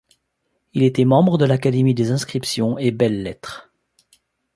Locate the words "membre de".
1.05-1.45